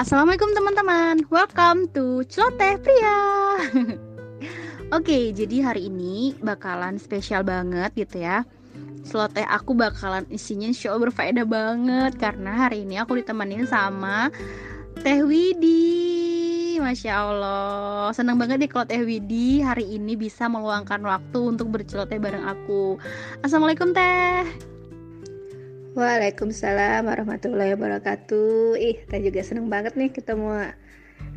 [0.00, 3.20] Assalamualaikum teman-teman, welcome to Celoteh Pria.
[4.96, 8.48] Oke, jadi hari ini bakalan spesial banget gitu ya.
[9.04, 14.32] Celoteh aku bakalan isinya Allah berfaedah banget Karena hari ini aku ditemenin sama
[15.04, 16.80] Teh Widi.
[16.80, 18.08] Masya Allah.
[18.16, 22.96] Senang banget nih kalau Teh Widi hari ini bisa meluangkan waktu untuk berceloteh bareng aku.
[23.44, 24.48] Assalamualaikum Teh
[25.90, 28.78] Waalaikumsalam warahmatullahi wabarakatuh.
[28.78, 30.70] Ih, saya juga seneng banget nih ketemu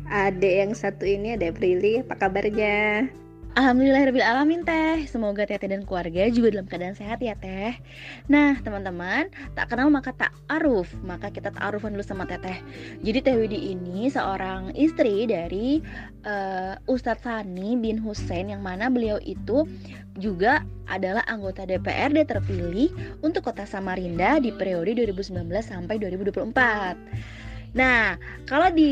[0.06, 2.06] adek yang satu ini, adek Prilly.
[2.06, 3.10] Apa kabarnya?
[3.54, 5.06] Alhamdulillahirrahmanirrahim teh.
[5.06, 7.78] Semoga Teteh dan keluarga juga dalam keadaan sehat ya teh.
[8.26, 10.90] Nah teman-teman Tak kenal maka tak aruf.
[11.06, 12.58] Maka kita ta'arufan dulu sama Teteh
[13.06, 15.78] Jadi Teh Widi ini seorang istri dari
[16.26, 19.70] uh, Ustadz Sani bin Hussein Yang mana beliau itu
[20.18, 22.90] juga adalah anggota DPRD terpilih
[23.22, 25.30] Untuk kota Samarinda di periode 2019
[25.62, 28.18] sampai 2024 Nah
[28.50, 28.90] kalau di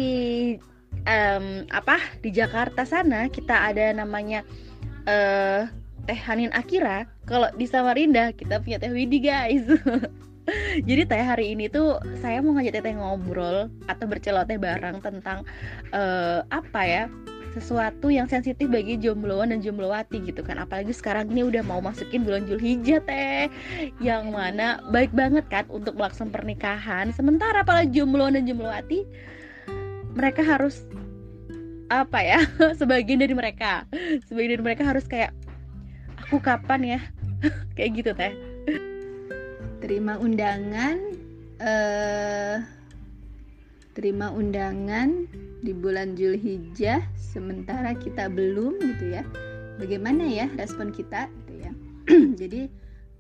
[1.06, 4.46] um, apa di Jakarta sana kita ada namanya
[5.06, 5.66] uh,
[6.02, 7.06] Teh Hanin Akira.
[7.26, 9.66] Kalau di Samarinda kita punya Teh Widi guys.
[10.88, 15.46] Jadi teh hari ini tuh saya mau ngajak teteh ngobrol atau berceloteh bareng tentang
[15.94, 17.04] uh, apa ya
[17.52, 22.24] sesuatu yang sensitif bagi jombloan dan jomblowati gitu kan apalagi sekarang ini udah mau masukin
[22.24, 23.52] bulan Julhijjah teh
[24.00, 29.04] yang mana baik banget kan untuk melaksanakan pernikahan sementara para jombloan dan jomblowati
[30.12, 30.84] mereka harus
[31.92, 32.40] apa ya
[32.80, 33.84] sebagian dari mereka.
[34.28, 35.32] Sebagian dari mereka harus kayak
[36.16, 37.00] aku kapan ya?
[37.76, 38.32] Kayak gitu teh.
[39.82, 40.94] Terima undangan
[41.58, 42.62] uh,
[43.92, 45.26] terima undangan
[45.60, 49.26] di bulan Julhijjah sementara kita belum gitu ya.
[49.82, 51.72] Bagaimana ya respon kita gitu ya.
[52.40, 52.70] Jadi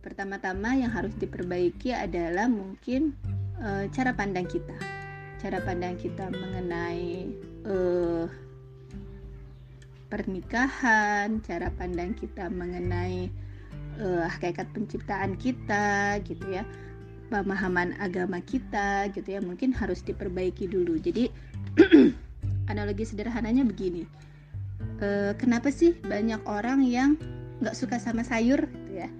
[0.06, 3.18] pertama-tama yang harus diperbaiki adalah mungkin
[3.58, 5.01] uh, cara pandang kita
[5.42, 7.34] cara pandang kita mengenai
[7.66, 8.30] uh,
[10.06, 13.26] pernikahan, cara pandang kita mengenai
[13.98, 16.62] uh, hakikat penciptaan kita, gitu ya,
[17.26, 21.02] pemahaman agama kita, gitu ya, mungkin harus diperbaiki dulu.
[21.02, 21.26] Jadi
[22.70, 24.06] analogi sederhananya begini,
[25.02, 27.18] uh, kenapa sih banyak orang yang
[27.58, 29.10] nggak suka sama sayur, gitu ya?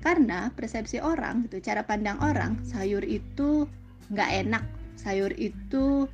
[0.00, 3.68] Karena persepsi orang, gitu, cara pandang orang, sayur itu
[4.08, 6.04] nggak enak sayur itu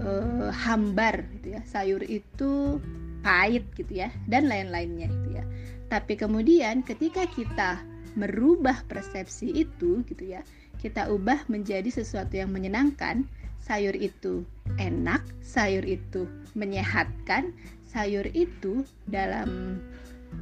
[0.00, 1.60] uh, hambar gitu ya.
[1.68, 2.80] Sayur itu
[3.20, 5.44] pahit gitu ya dan lain-lainnya gitu ya.
[5.92, 7.84] Tapi kemudian ketika kita
[8.14, 10.40] merubah persepsi itu gitu ya
[10.78, 13.26] kita ubah menjadi sesuatu yang menyenangkan
[13.58, 14.44] sayur itu
[14.76, 17.50] enak sayur itu menyehatkan
[17.88, 19.80] sayur itu dalam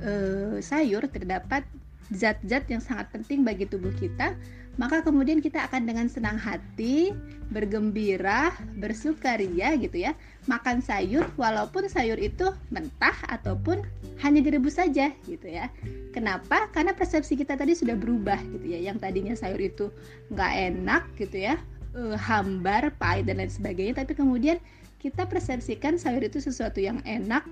[0.03, 1.62] uh, sayur terdapat
[2.10, 4.34] zat-zat yang sangat penting bagi tubuh kita
[4.80, 7.12] maka kemudian kita akan dengan senang hati,
[7.52, 10.16] bergembira, bersukaria gitu ya,
[10.48, 13.84] makan sayur walaupun sayur itu mentah ataupun
[14.24, 15.68] hanya direbus saja gitu ya.
[16.16, 16.72] Kenapa?
[16.72, 18.80] Karena persepsi kita tadi sudah berubah gitu ya.
[18.80, 19.92] Yang tadinya sayur itu
[20.32, 21.60] nggak enak gitu ya,
[21.92, 24.56] uh, hambar, pahit dan lain sebagainya, tapi kemudian
[25.04, 27.44] kita persepsikan sayur itu sesuatu yang enak,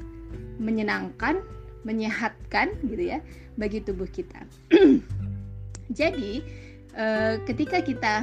[0.57, 1.45] menyenangkan,
[1.83, 3.19] menyehatkan gitu ya
[3.57, 4.41] bagi tubuh kita.
[5.99, 6.45] Jadi
[6.95, 7.07] e,
[7.45, 8.15] ketika kita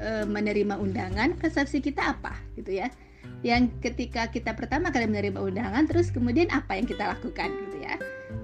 [0.00, 2.88] e, menerima undangan, persepsi kita apa gitu ya?
[3.42, 7.94] Yang ketika kita pertama kali menerima undangan, terus kemudian apa yang kita lakukan gitu ya?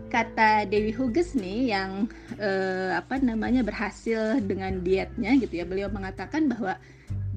[0.09, 2.51] Kata Dewi Huges nih yang e,
[2.97, 6.77] apa namanya berhasil dengan dietnya gitu ya, beliau mengatakan bahwa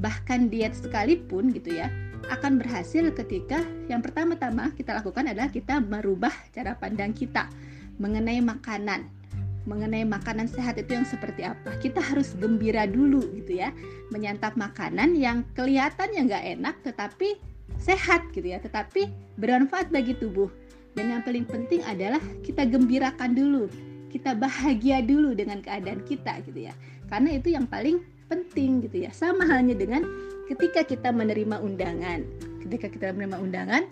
[0.01, 1.87] bahkan diet sekalipun gitu ya
[2.29, 7.49] akan berhasil ketika yang pertama-tama kita lakukan adalah kita merubah cara pandang kita
[7.97, 9.21] mengenai makanan
[9.69, 11.77] mengenai makanan sehat itu yang seperti apa.
[11.77, 13.69] Kita harus gembira dulu gitu ya,
[14.09, 17.37] menyantap makanan yang kelihatannya nggak enak tetapi
[17.77, 20.49] sehat gitu ya, tetapi bermanfaat bagi tubuh.
[20.97, 23.69] Dan yang paling penting adalah kita gembirakan dulu,
[24.11, 26.73] kita bahagia dulu dengan keadaan kita gitu ya.
[27.07, 29.11] Karena itu yang paling penting gitu ya.
[29.15, 30.03] Sama halnya dengan
[30.51, 32.27] ketika kita menerima undangan.
[32.59, 33.83] Ketika kita menerima undangan,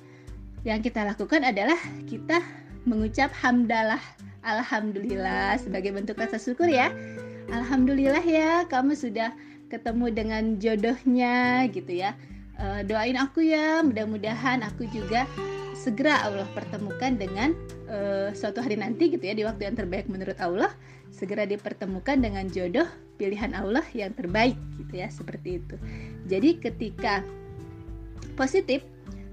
[0.68, 2.44] yang kita lakukan adalah kita
[2.84, 4.04] mengucap hamdalah
[4.44, 6.92] Alhamdulillah sebagai bentuk rasa syukur ya.
[7.52, 9.32] Alhamdulillah ya kamu sudah
[9.72, 12.16] ketemu dengan jodohnya gitu ya.
[12.60, 15.24] Uh, doain aku ya, mudah-mudahan aku juga
[15.80, 17.56] segera Allah pertemukan dengan
[17.88, 20.68] uh, suatu hari nanti gitu ya di waktu yang terbaik menurut Allah
[21.20, 22.88] segera dipertemukan dengan jodoh
[23.20, 25.76] pilihan Allah yang terbaik gitu ya seperti itu.
[26.32, 27.20] Jadi ketika
[28.40, 28.80] positif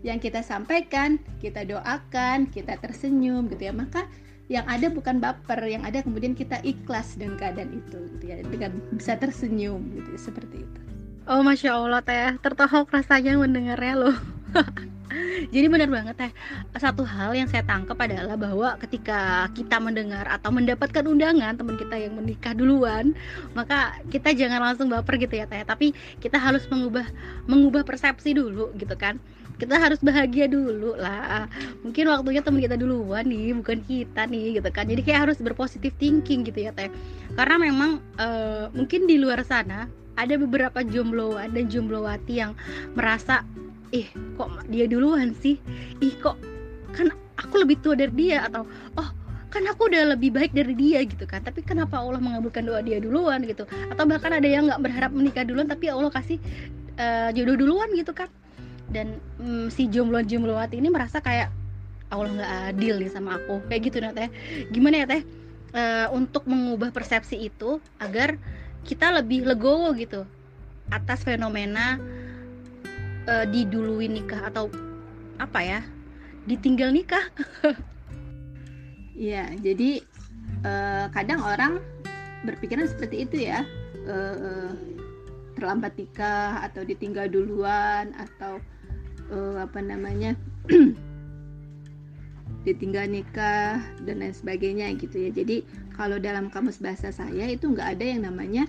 [0.02, 4.10] yang kita sampaikan, kita doakan, kita tersenyum gitu ya, maka
[4.50, 8.78] yang ada bukan baper, yang ada kemudian kita ikhlas dengan keadaan itu, gitu ya, dengan
[8.94, 10.80] bisa tersenyum, gitu seperti itu.
[11.26, 14.16] Oh masya Allah teh tertohok rasanya mendengarnya loh.
[15.46, 16.32] Jadi benar banget teh.
[16.76, 21.96] Satu hal yang saya tangkap adalah bahwa ketika kita mendengar atau mendapatkan undangan teman kita
[21.96, 23.16] yang menikah duluan,
[23.56, 25.62] maka kita jangan langsung baper gitu ya teh.
[25.64, 27.06] Tapi kita harus mengubah
[27.48, 29.16] mengubah persepsi dulu gitu kan.
[29.56, 31.48] Kita harus bahagia dulu lah.
[31.80, 34.84] Mungkin waktunya teman kita duluan nih, bukan kita nih gitu kan.
[34.84, 36.92] Jadi kayak harus berpositif thinking gitu ya teh.
[37.32, 42.52] Karena memang uh, mungkin di luar sana ada beberapa jombloan dan jomblowati yang
[42.96, 43.44] merasa
[43.96, 44.06] ih
[44.36, 45.56] kok dia duluan sih?
[46.04, 46.36] Ih kok
[46.92, 47.08] kan
[47.40, 48.44] aku lebih tua dari dia?
[48.44, 48.68] Atau
[49.00, 49.08] oh
[49.48, 51.40] kan aku udah lebih baik dari dia gitu kan.
[51.40, 53.64] Tapi kenapa Allah mengabulkan doa dia duluan gitu?
[53.88, 56.36] Atau bahkan ada yang nggak berharap menikah duluan tapi Allah kasih
[57.00, 58.28] uh, jodoh duluan gitu kan?
[58.92, 61.48] Dan um, si jomblo jomblowati ini merasa kayak
[62.12, 63.64] Allah nggak adil nih sama aku.
[63.72, 64.28] Kayak gitu nah teh
[64.70, 65.22] gimana ya teh?
[65.76, 68.40] Uh, untuk mengubah persepsi itu agar
[68.86, 70.24] kita lebih legowo gitu
[70.94, 71.98] atas fenomena
[73.26, 74.70] uh, diduluin nikah atau
[75.36, 75.80] apa ya?
[76.46, 77.26] Ditinggal nikah.
[79.16, 80.04] Iya, jadi
[80.60, 81.80] uh, kadang orang
[82.44, 83.64] berpikiran seperti itu ya,
[84.04, 84.76] uh,
[85.56, 88.60] terlambat nikah atau ditinggal duluan atau
[89.32, 90.36] uh, apa namanya?
[92.68, 95.30] Ditinggal nikah dan lain sebagainya gitu ya.
[95.32, 95.64] Jadi
[95.96, 98.68] kalau dalam kamus bahasa saya itu nggak ada yang namanya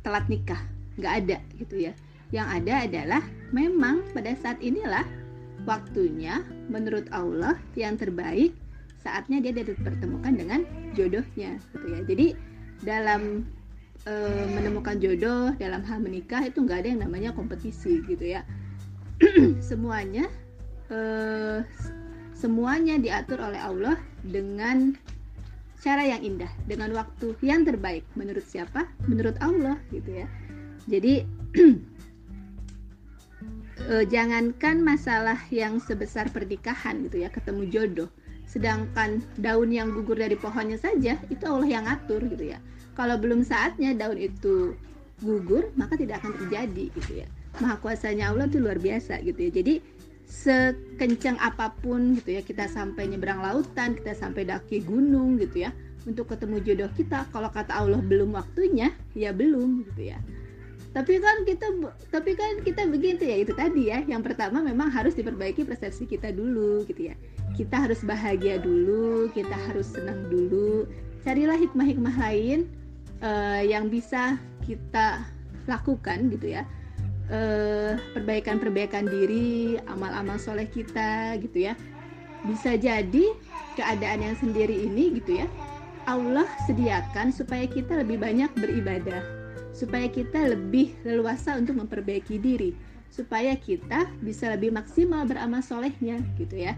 [0.00, 0.64] telat nikah.
[0.96, 1.92] Nggak ada gitu ya.
[2.32, 3.22] Yang ada adalah
[3.54, 5.04] memang pada saat inilah
[5.64, 8.54] waktunya menurut Allah yang terbaik
[9.00, 10.60] saatnya dia dipertemukan dengan
[10.92, 12.26] jodohnya gitu ya jadi
[12.82, 13.46] dalam
[14.06, 14.12] e,
[14.54, 18.42] menemukan jodoh dalam hal menikah itu nggak ada yang namanya kompetisi gitu ya
[19.68, 20.26] semuanya
[20.90, 20.98] e,
[22.38, 24.94] semuanya diatur oleh Allah dengan
[25.78, 28.86] cara yang indah dengan waktu yang terbaik menurut siapa?
[29.06, 30.26] Menurut Allah gitu ya.
[30.90, 31.22] Jadi
[33.88, 38.10] e, jangankan masalah yang sebesar pernikahan gitu ya, ketemu jodoh.
[38.44, 42.60] Sedangkan daun yang gugur dari pohonnya saja itu Allah yang atur gitu ya.
[42.92, 44.76] Kalau belum saatnya daun itu
[45.24, 47.26] gugur, maka tidak akan terjadi gitu ya.
[47.58, 49.50] Maha kuasanya Allah itu luar biasa gitu ya.
[49.50, 49.74] Jadi
[50.28, 55.72] sekencang apa pun gitu ya kita sampai nyebrang lautan kita sampai daki gunung gitu ya
[56.04, 60.20] untuk ketemu jodoh kita kalau kata Allah belum waktunya ya belum gitu ya
[60.96, 61.66] tapi kan kita
[62.08, 64.00] tapi kan kita begitu ya itu tadi ya.
[64.08, 67.14] Yang pertama memang harus diperbaiki persepsi kita dulu gitu ya.
[67.54, 70.88] Kita harus bahagia dulu kita harus senang dulu.
[71.26, 72.70] Carilah hikmah-hikmah lain
[73.20, 75.28] uh, yang bisa kita
[75.68, 76.64] lakukan gitu ya.
[77.28, 81.76] Eh, perbaikan-perbaikan diri, amal-amal soleh kita gitu ya.
[82.48, 83.36] Bisa jadi
[83.76, 85.46] keadaan yang sendiri ini gitu ya,
[86.08, 89.20] Allah sediakan supaya kita lebih banyak beribadah,
[89.78, 92.74] supaya kita lebih leluasa untuk memperbaiki diri,
[93.14, 96.74] supaya kita bisa lebih maksimal beramal solehnya gitu ya.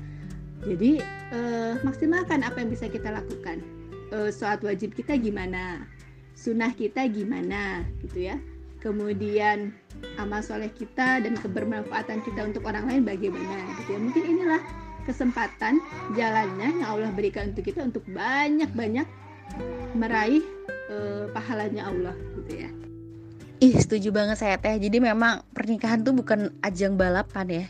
[0.61, 1.01] Jadi
[1.33, 3.65] eh, maksimalkan apa yang bisa kita lakukan.
[4.13, 5.89] Eh, sholat wajib kita gimana,
[6.37, 7.89] sunnah kita gimana?
[8.05, 8.37] Gitu ya.
[8.85, 9.73] Kemudian
[10.21, 13.65] amal soleh kita dan kebermanfaatan kita untuk orang lain bagaimana?
[13.81, 14.01] Gitu ya.
[14.05, 14.61] Mungkin inilah
[15.09, 15.81] kesempatan
[16.13, 19.09] jalannya yang Allah berikan untuk kita untuk banyak-banyak
[19.97, 20.45] meraih
[20.93, 22.71] uh, pahalanya Allah gitu ya
[23.61, 24.81] Ih setuju banget saya teh.
[24.81, 27.67] Jadi memang pernikahan tuh bukan ajang balapan ya.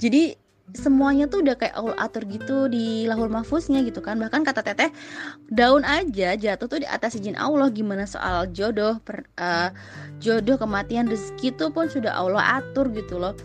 [0.00, 0.32] Jadi
[0.72, 4.16] semuanya tuh udah kayak Allah atur gitu di lahul mahfuznya gitu kan.
[4.16, 4.88] Bahkan kata teteh
[5.52, 7.68] daun aja jatuh tuh di atas izin Allah.
[7.68, 9.68] Gimana soal jodoh per, uh,
[10.16, 13.36] jodoh kematian rezeki itu pun sudah Allah atur gitu loh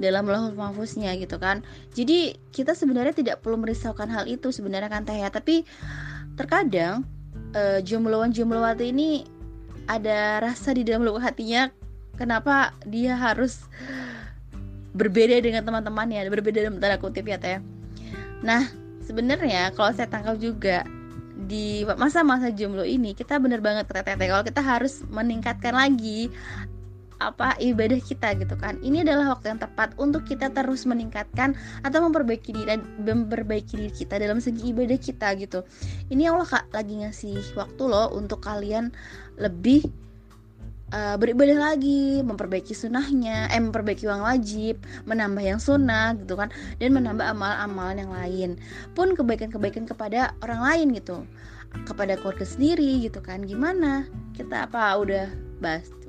[0.00, 1.60] dalam lahul mahfuznya gitu kan.
[1.92, 5.28] Jadi kita sebenarnya tidak perlu merisaukan hal itu sebenarnya kan teh ya.
[5.28, 5.68] Tapi
[6.40, 7.04] terkadang
[7.52, 9.24] uh, jombloan jomblowati ini
[9.86, 11.70] ada rasa di dalam lubuk hatinya
[12.16, 13.66] kenapa dia harus
[14.92, 17.58] berbeda dengan teman-temannya berbeda dalam tanda kutip ya teh.
[18.44, 18.68] Nah
[19.02, 20.84] sebenarnya kalau saya tangkap juga
[21.42, 26.30] di masa-masa jomblo ini kita bener banget kata kalau kita harus meningkatkan lagi
[27.30, 31.54] apa ibadah kita gitu kan ini adalah waktu yang tepat untuk kita terus meningkatkan
[31.86, 35.62] atau memperbaiki diri memperbaiki diri kita dalam segi ibadah kita gitu
[36.10, 38.90] ini Allah kak lagi ngasih waktu loh untuk kalian
[39.38, 39.86] lebih
[40.92, 46.90] uh, beribadah lagi, memperbaiki sunnahnya, eh memperbaiki uang wajib, menambah yang sunnah gitu kan, dan
[46.92, 48.50] menambah amal-amalan yang lain.
[48.92, 51.24] Pun kebaikan-kebaikan kepada orang lain gitu,
[51.88, 53.42] kepada keluarga sendiri gitu kan.
[53.48, 54.06] Gimana?
[54.36, 55.51] Kita apa udah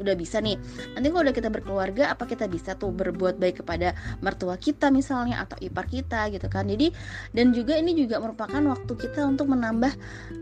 [0.02, 0.58] udah bisa nih.
[0.98, 3.94] Nanti kalau udah kita berkeluarga apa kita bisa tuh berbuat baik kepada
[4.26, 6.66] mertua kita misalnya atau ipar kita gitu kan.
[6.66, 6.90] Jadi
[7.32, 9.94] dan juga ini juga merupakan waktu kita untuk menambah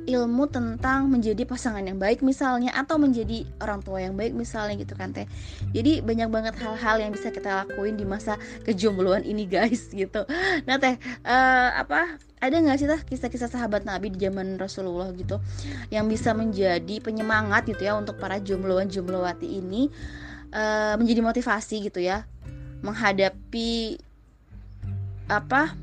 [0.07, 4.95] ilmu tentang menjadi pasangan yang baik misalnya atau menjadi orang tua yang baik misalnya gitu
[4.95, 5.27] kan teh.
[5.75, 10.23] Jadi banyak banget hal-hal yang bisa kita lakuin di masa kejombloan ini guys gitu.
[10.63, 10.95] Nah teh
[11.27, 15.37] uh, apa ada nggak sih tah kisah-kisah sahabat Nabi di zaman Rasulullah gitu
[15.93, 19.93] yang bisa menjadi penyemangat gitu ya untuk para jombloan jomblowati ini
[20.49, 22.25] uh, menjadi motivasi gitu ya
[22.81, 24.01] menghadapi
[25.29, 25.77] apa?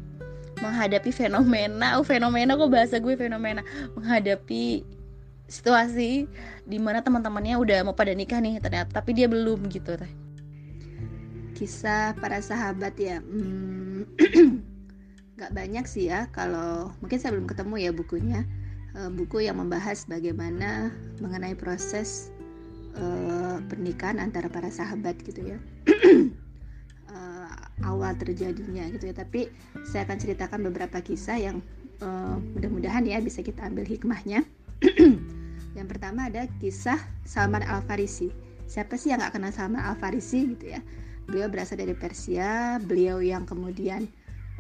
[0.58, 1.96] Menghadapi fenomena.
[1.96, 3.62] Oh fenomena kok bahasa gue fenomena?
[3.94, 4.82] Menghadapi
[5.48, 6.28] situasi
[6.68, 10.12] di mana teman-temannya udah mau pada nikah nih ternyata tapi dia belum gitu teh
[11.56, 14.04] kisah para sahabat ya hmm,
[15.38, 18.42] nggak banyak sih ya kalau mungkin saya belum ketemu ya bukunya.
[18.98, 20.90] Uh, buku yang membahas bagaimana
[21.22, 22.34] mengenai proses
[22.98, 25.58] uh, pernikahan antara para sahabat gitu ya.
[27.06, 27.54] Uh,
[27.88, 29.14] awal terjadinya gitu ya.
[29.14, 29.46] Tapi
[29.86, 31.62] saya akan ceritakan beberapa kisah yang
[32.02, 34.42] uh, mudah-mudahan ya bisa kita ambil hikmahnya.
[35.78, 40.44] Yang pertama ada kisah Salman Al Farisi siapa sih yang nggak kenal Salman Al Farisi
[40.54, 40.80] gitu ya?
[41.24, 44.06] Beliau berasal dari Persia beliau yang kemudian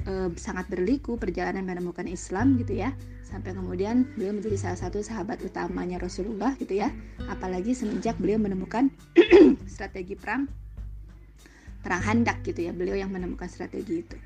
[0.06, 2.94] e, sangat berliku perjalanan menemukan Islam gitu ya.
[3.26, 6.92] Sampai kemudian beliau menjadi salah satu sahabat utamanya Rasulullah gitu ya.
[7.26, 8.92] Apalagi semenjak beliau menemukan
[9.72, 10.48] strategi perang
[11.82, 12.72] perang handak gitu ya.
[12.74, 14.16] Beliau yang menemukan strategi itu.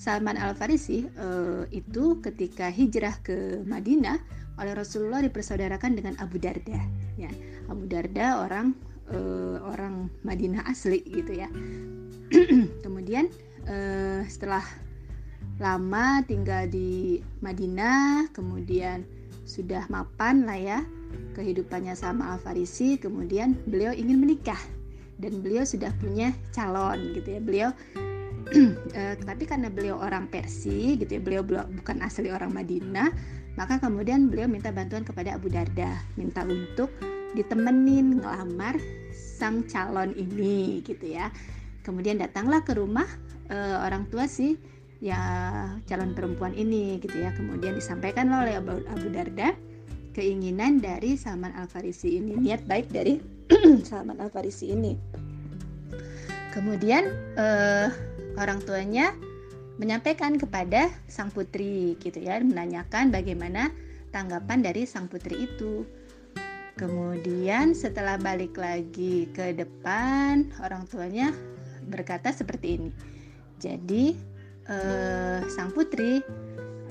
[0.00, 1.26] Salman Al Farisi e,
[1.74, 4.16] itu ketika hijrah ke Madinah
[4.56, 6.80] oleh Rasulullah dipersaudarakan dengan Abu Darda
[7.20, 7.28] ya.
[7.68, 8.72] Abu Darda orang
[9.12, 9.18] e,
[9.60, 11.52] orang Madinah asli gitu ya.
[12.84, 13.28] Kemudian
[13.68, 13.76] e,
[14.24, 14.64] setelah
[15.60, 19.04] lama tinggal di Madinah, kemudian
[19.44, 20.80] sudah mapan lah ya
[21.36, 24.58] kehidupannya sama Al Farisi, kemudian beliau ingin menikah
[25.20, 27.40] dan beliau sudah punya calon gitu ya.
[27.44, 27.68] Beliau
[28.98, 33.12] eh, tapi karena beliau orang Persia gitu ya, beliau bukan asli orang Madinah,
[33.60, 36.88] maka kemudian beliau minta bantuan kepada Abu Darda, minta untuk
[37.36, 38.80] ditemenin ngelamar
[39.12, 41.28] sang calon ini gitu ya.
[41.84, 43.06] Kemudian datanglah ke rumah
[43.52, 45.20] eh, orang tua sih ya
[45.88, 47.32] calon perempuan ini gitu ya.
[47.34, 49.56] Kemudian disampaikan oleh Abu, Abu Darda
[50.12, 53.18] keinginan dari Salman Al Farisi ini niat baik dari
[53.88, 54.92] Salman Al Farisi ini.
[56.50, 57.88] Kemudian eh,
[58.36, 59.14] orang tuanya
[59.80, 63.72] menyampaikan kepada sang putri gitu ya menanyakan bagaimana
[64.12, 65.88] tanggapan dari sang putri itu.
[66.76, 71.32] Kemudian setelah balik lagi ke depan orang tuanya
[71.88, 72.90] berkata seperti ini.
[73.60, 74.16] Jadi
[74.70, 76.22] uh, sang putri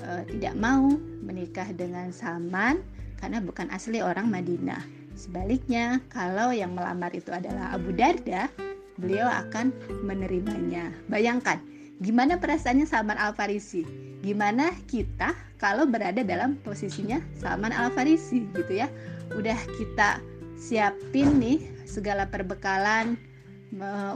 [0.04, 0.94] uh, tidak mau
[1.24, 2.84] menikah dengan Salman
[3.18, 4.80] karena bukan asli orang Madinah.
[5.16, 8.48] Sebaliknya, kalau yang melamar itu adalah Abu Darda,
[8.96, 9.68] beliau akan
[10.00, 10.88] menerimanya.
[11.12, 11.60] Bayangkan,
[12.00, 13.84] gimana perasaannya Salman Al Farisi?
[14.24, 18.88] Gimana kita kalau berada dalam posisinya Salman Al Farisi gitu ya?
[19.36, 20.24] Udah kita
[20.56, 23.20] siapin nih segala perbekalan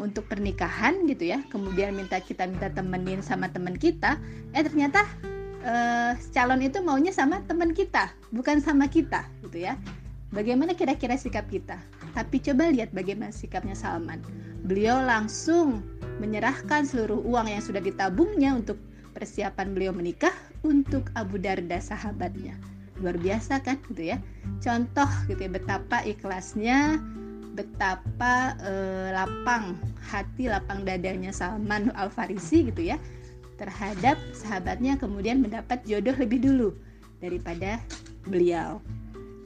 [0.03, 1.43] untuk pernikahan gitu ya.
[1.51, 4.19] Kemudian minta kita minta temenin sama teman kita.
[4.51, 5.07] Eh ternyata
[5.63, 9.79] uh, calon itu maunya sama teman kita bukan sama kita gitu ya.
[10.35, 11.79] Bagaimana kira-kira sikap kita?
[12.11, 14.19] Tapi coba lihat bagaimana sikapnya Salman.
[14.67, 15.87] Beliau langsung
[16.19, 18.75] menyerahkan seluruh uang yang sudah ditabungnya untuk
[19.15, 20.35] persiapan beliau menikah
[20.67, 22.59] untuk Abu Darda sahabatnya.
[22.99, 24.19] Luar biasa kan gitu ya.
[24.59, 26.99] Contoh gitu ya betapa ikhlasnya
[27.55, 32.99] betapa uh, lapang hati lapang dadanya Salman Al Farisi gitu ya
[33.55, 36.69] terhadap sahabatnya kemudian mendapat jodoh lebih dulu
[37.23, 37.79] daripada
[38.27, 38.83] beliau.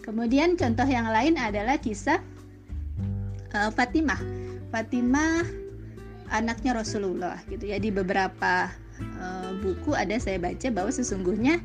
[0.01, 2.25] Kemudian contoh yang lain adalah kisah
[3.53, 4.19] uh, Fatimah.
[4.73, 5.45] Fatimah
[6.33, 8.73] anaknya Rasulullah gitu ya di beberapa
[9.21, 11.61] uh, buku ada saya baca bahwa sesungguhnya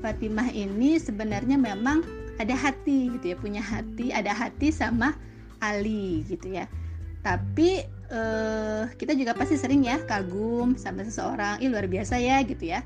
[0.00, 2.04] Fatimah ini sebenarnya memang
[2.40, 5.12] ada hati gitu ya punya hati ada hati sama
[5.60, 6.66] Ali gitu ya.
[7.20, 11.60] Tapi uh, kita juga pasti sering ya kagum sama seseorang.
[11.60, 12.80] Ih luar biasa ya gitu ya.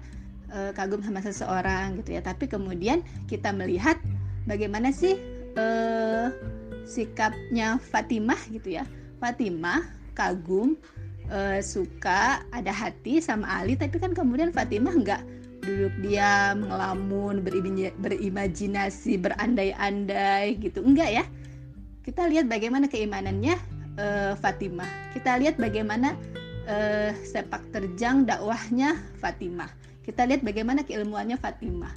[0.50, 2.20] Uh, kagum sama seseorang gitu ya.
[2.22, 3.98] Tapi kemudian kita melihat
[4.46, 5.18] bagaimana sih
[5.54, 6.34] uh,
[6.84, 8.84] sikapnya Fatimah gitu ya.
[9.22, 9.86] Fatimah
[10.18, 10.76] kagum
[11.30, 15.22] uh, suka ada hati sama Ali tapi kan kemudian Fatimah nggak
[15.64, 17.40] duduk diam ngelamun
[18.02, 20.84] berimajinasi berandai-andai gitu.
[20.84, 21.24] Enggak ya
[22.04, 23.56] kita lihat bagaimana keimanannya
[23.96, 24.86] uh, Fatimah.
[25.16, 26.12] Kita lihat bagaimana
[26.68, 29.72] uh, sepak terjang dakwahnya Fatimah.
[30.04, 31.92] Kita lihat bagaimana keilmuannya Fatimah.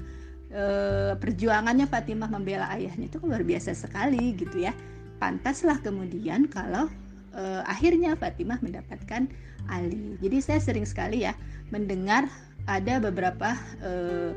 [0.48, 4.72] Uh, perjuangannya Fatimah membela ayahnya itu luar biasa sekali gitu ya.
[5.18, 6.86] pantaslah kemudian kalau
[7.34, 9.28] uh, akhirnya Fatimah mendapatkan
[9.68, 10.16] Ali.
[10.24, 11.34] Jadi saya sering sekali ya
[11.74, 12.30] mendengar
[12.70, 14.32] ada beberapa uh,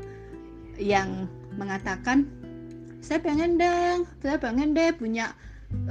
[0.75, 2.27] yang mengatakan
[2.99, 5.37] saya pengen deh, saya pengen deh punya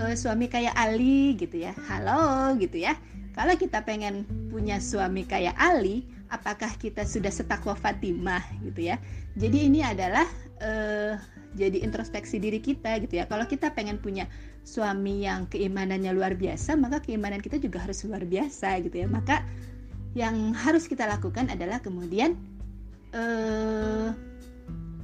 [0.00, 1.72] uh, suami kayak Ali gitu ya.
[1.88, 2.96] Halo gitu ya.
[3.36, 8.96] Kalau kita pengen punya suami kayak Ali, apakah kita sudah setakwa Fatimah gitu ya?
[9.38, 10.26] Jadi ini adalah
[10.60, 11.14] uh,
[11.54, 13.24] jadi introspeksi diri kita gitu ya.
[13.26, 14.26] Kalau kita pengen punya
[14.66, 19.08] suami yang keimanannya luar biasa, maka keimanan kita juga harus luar biasa gitu ya.
[19.08, 19.42] Maka
[20.14, 22.34] yang harus kita lakukan adalah kemudian
[23.14, 24.10] uh,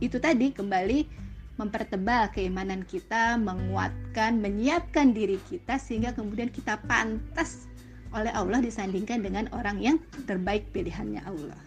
[0.03, 1.26] itu tadi kembali
[1.57, 7.69] mempertebal keimanan kita, menguatkan, menyiapkan diri kita sehingga kemudian kita pantas
[8.13, 9.97] oleh Allah disandingkan dengan orang yang
[10.29, 11.59] terbaik pilihannya Allah.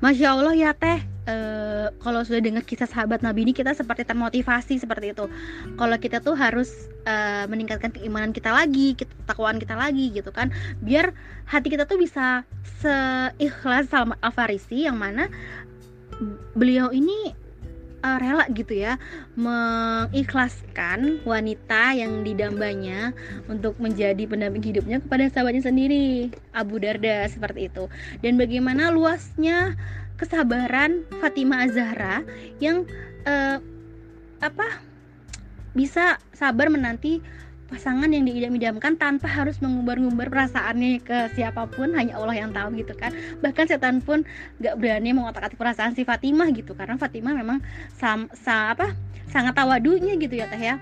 [0.00, 0.98] Masya Allah ya teh.
[1.28, 1.36] E,
[2.00, 5.28] kalau sudah dengar kisah sahabat Nabi ini kita seperti termotivasi seperti itu.
[5.76, 7.14] Kalau kita tuh harus e,
[7.46, 10.50] meningkatkan keimanan kita lagi ketakwaan kita lagi gitu kan.
[10.80, 11.12] Biar
[11.46, 12.42] hati kita tuh bisa
[12.80, 14.32] seikhlas Salman Al
[14.72, 15.28] yang mana
[16.56, 17.32] beliau ini
[18.04, 18.96] uh, rela gitu ya
[19.36, 23.12] mengikhlaskan wanita yang didambanya
[23.46, 27.86] untuk menjadi pendamping hidupnya kepada sahabatnya sendiri Abu Darda seperti itu.
[28.24, 29.76] Dan bagaimana luasnya
[30.20, 32.24] kesabaran Fatimah Azhara
[32.60, 32.84] yang
[33.24, 33.56] uh,
[34.40, 34.66] apa
[35.72, 37.22] bisa sabar menanti
[37.70, 42.92] pasangan yang diidam-idamkan tanpa harus mengumbar-ngumbar perasaannya ke siapa pun hanya Allah yang tahu gitu
[42.98, 43.14] kan.
[43.38, 44.26] Bahkan setan pun
[44.58, 47.62] gak berani mengotak-atik perasaan si Fatimah gitu karena Fatimah memang
[47.94, 48.90] sam, sa, apa
[49.30, 50.76] sangat tawadunya gitu ya teh ya.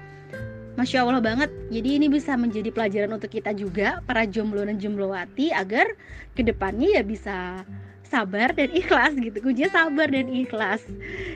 [0.81, 1.51] Masya Allah banget.
[1.69, 5.85] Jadi ini bisa menjadi pelajaran untuk kita juga para jomblo dan jomblowati agar
[6.33, 7.67] ke depannya ya bisa
[8.09, 9.43] sabar dan ikhlas gitu.
[9.45, 10.81] Kuncinya sabar dan ikhlas.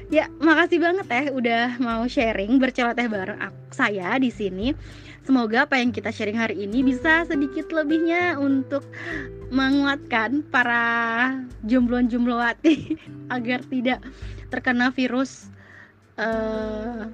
[0.09, 4.73] Ya makasih banget teh udah mau sharing berceloteh bareng aku, saya di sini
[5.23, 8.83] Semoga apa yang kita sharing hari ini bisa sedikit lebihnya untuk
[9.55, 11.31] menguatkan para
[11.63, 12.99] jomblo-jomblowati
[13.37, 14.03] agar tidak
[14.51, 15.47] terkena virus
[16.19, 17.07] uh,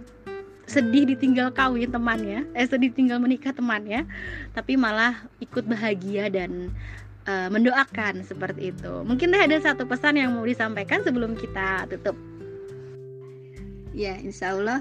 [0.65, 4.09] sedih ditinggal kawin temannya, eh sedih tinggal menikah temannya,
[4.53, 6.73] tapi malah ikut bahagia dan
[7.29, 8.93] uh, mendoakan seperti itu.
[9.05, 12.17] Mungkin ada satu pesan yang mau disampaikan sebelum kita tutup.
[13.93, 14.81] Ya, insya Allah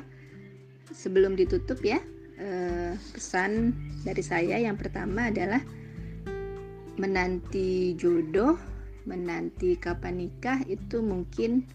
[0.91, 2.03] sebelum ditutup ya,
[2.37, 3.73] eh, pesan
[4.05, 5.61] dari saya yang pertama adalah
[6.97, 8.57] menanti jodoh,
[9.05, 11.65] menanti kapan nikah itu mungkin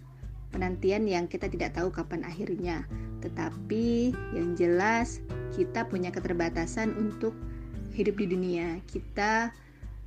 [0.52, 2.84] penantian yang kita tidak tahu kapan akhirnya.
[3.22, 5.22] Tetapi yang jelas
[5.54, 7.32] kita punya keterbatasan untuk
[7.94, 8.82] hidup di dunia.
[8.90, 9.54] Kita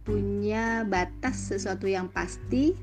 [0.05, 2.77] punya batas sesuatu yang pasti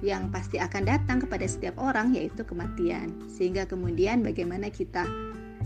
[0.00, 3.12] yang pasti akan datang kepada setiap orang yaitu kematian.
[3.28, 5.04] Sehingga kemudian bagaimana kita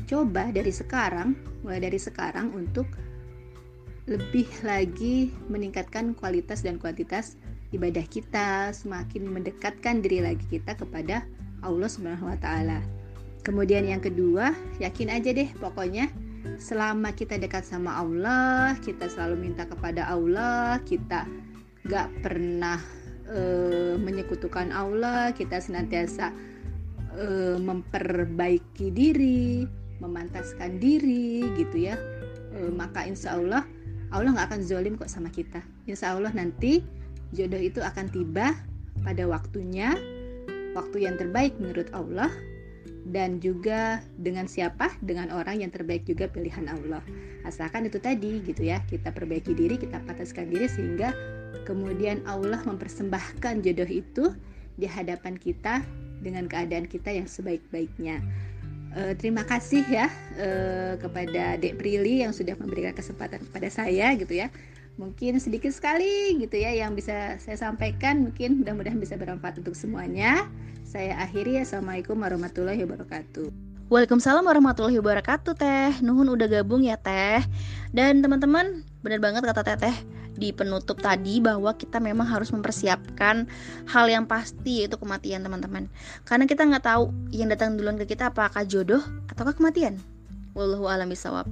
[0.06, 1.34] coba dari sekarang,
[1.66, 2.86] mulai dari sekarang untuk
[4.06, 7.34] lebih lagi meningkatkan kualitas dan kuantitas
[7.74, 11.26] ibadah kita, semakin mendekatkan diri lagi kita kepada
[11.66, 12.78] Allah Subhanahu wa taala.
[13.42, 16.10] Kemudian yang kedua, yakin aja deh pokoknya
[16.58, 21.26] selama kita dekat sama Allah, kita selalu minta kepada Allah, kita
[21.86, 22.78] gak pernah
[23.30, 26.30] uh, menyekutukan Allah, kita senantiasa
[27.18, 29.66] uh, memperbaiki diri,
[30.02, 31.96] memantaskan diri gitu ya.
[32.52, 33.64] E, maka insya Allah
[34.14, 35.60] Allah nggak akan zolim kok sama kita.
[35.90, 36.82] Insya Allah nanti
[37.34, 38.54] jodoh itu akan tiba
[39.02, 39.94] pada waktunya
[40.72, 42.30] waktu yang terbaik menurut Allah
[43.06, 44.90] dan juga dengan siapa?
[45.02, 47.02] Dengan orang yang terbaik juga pilihan Allah.
[47.46, 51.14] Asalkan itu tadi gitu ya kita perbaiki diri kita pantaskan diri sehingga
[51.66, 54.34] kemudian Allah mempersembahkan jodoh itu
[54.76, 55.82] di hadapan kita
[56.20, 58.20] dengan keadaan kita yang sebaik-baiknya
[58.96, 60.08] uh, terima kasih ya
[60.40, 64.48] uh, kepada Dek Prilly yang sudah memberikan kesempatan kepada saya gitu ya.
[64.96, 68.24] Mungkin sedikit sekali gitu ya yang bisa saya sampaikan.
[68.24, 70.48] Mungkin mudah-mudahan bisa bermanfaat untuk semuanya.
[70.88, 71.60] Saya akhiri.
[71.60, 73.52] Assalamualaikum warahmatullahi wabarakatuh.
[73.86, 77.38] Waalaikumsalam warahmatullahi wabarakatuh Teh Nuhun udah gabung ya Teh
[77.94, 79.94] Dan teman-teman bener banget kata Teteh
[80.36, 83.48] di penutup tadi bahwa kita memang harus mempersiapkan
[83.88, 85.88] hal yang pasti yaitu kematian teman-teman
[86.28, 89.98] karena kita nggak tahu yang datang duluan ke kita apakah jodoh atau kematian
[90.52, 91.48] wallahu alam bisawab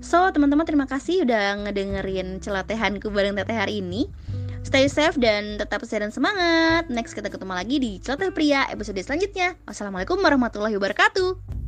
[0.00, 4.10] so teman-teman terima kasih udah ngedengerin celatehanku bareng teteh hari ini
[4.68, 6.92] Stay safe dan tetap sehat dan semangat.
[6.92, 9.56] Next kita ketemu lagi di Celoteh Pria episode selanjutnya.
[9.64, 11.67] Wassalamualaikum warahmatullahi wabarakatuh.